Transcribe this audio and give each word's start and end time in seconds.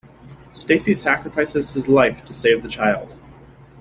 Stacy 0.53 0.95
sacrifices 0.95 1.73
his 1.73 1.87
life 1.87 2.25
to 2.25 2.33
save 2.33 2.63
the 2.63 2.67
child. 2.67 3.13